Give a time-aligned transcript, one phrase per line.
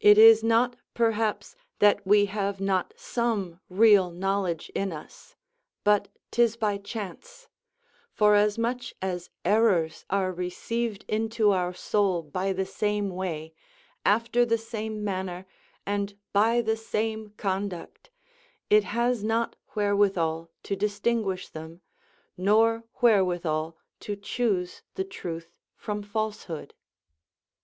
[0.00, 5.36] It is not, perhaps, that we have not some real knowledge in us;
[5.84, 7.46] but 'tis by chance;
[8.10, 13.52] forasmuch as errors are received into our soul by the same way,
[14.04, 15.46] after the same manner,
[15.86, 18.10] and by the same conduct,
[18.68, 21.82] it has not wherewithal to distinguish them,
[22.36, 26.74] nor wherewithal to choose the truth from falsehood.